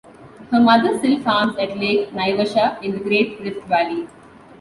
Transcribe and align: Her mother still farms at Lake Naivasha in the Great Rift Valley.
Her 0.49 0.59
mother 0.59 0.97
still 0.97 1.19
farms 1.19 1.55
at 1.59 1.77
Lake 1.77 2.11
Naivasha 2.11 2.79
in 2.81 2.93
the 2.93 2.99
Great 3.01 3.39
Rift 3.39 3.67
Valley. 3.67 4.07